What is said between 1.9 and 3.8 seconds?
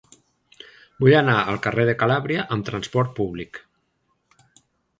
de Calàbria amb trasport públic.